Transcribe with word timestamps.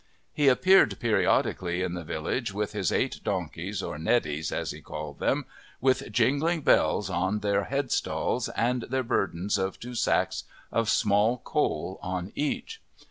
He 0.33 0.47
appeared 0.47 0.99
periodically 0.99 1.83
in 1.83 1.93
the 1.93 2.03
villages 2.03 2.51
with 2.55 2.71
his 2.71 2.91
eight 2.91 3.19
donkeys, 3.23 3.83
or 3.83 3.99
neddies 3.99 4.51
as 4.51 4.71
he 4.71 4.81
called 4.81 5.19
them, 5.19 5.45
with 5.79 6.11
jingling 6.11 6.61
bells 6.61 7.07
on 7.07 7.41
their 7.41 7.65
headstalls 7.65 8.49
and 8.55 8.81
their 8.89 9.03
burdens 9.03 9.59
of 9.59 9.79
two 9.79 9.93
sacks 9.93 10.45
of 10.71 10.89
small 10.89 11.37
coal 11.37 11.99
on 12.01 12.31
each. 12.33 12.81